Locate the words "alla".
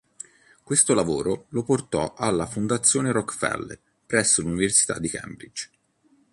2.17-2.47